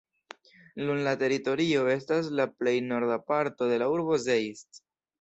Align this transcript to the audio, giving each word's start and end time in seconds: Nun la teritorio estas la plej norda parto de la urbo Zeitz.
Nun 0.87 1.01
la 1.07 1.13
teritorio 1.25 1.85
estas 1.97 2.31
la 2.41 2.49
plej 2.57 2.75
norda 2.89 3.21
parto 3.31 3.73
de 3.75 3.83
la 3.85 3.95
urbo 3.99 4.23
Zeitz. 4.29 4.85